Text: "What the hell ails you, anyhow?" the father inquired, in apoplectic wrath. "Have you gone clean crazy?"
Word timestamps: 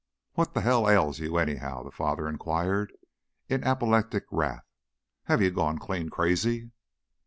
"What 0.33 0.55
the 0.55 0.61
hell 0.61 0.89
ails 0.89 1.19
you, 1.19 1.37
anyhow?" 1.37 1.83
the 1.83 1.91
father 1.91 2.27
inquired, 2.27 2.91
in 3.49 3.63
apoplectic 3.63 4.23
wrath. 4.31 4.65
"Have 5.25 5.43
you 5.43 5.51
gone 5.51 5.77
clean 5.77 6.09
crazy?" 6.09 6.71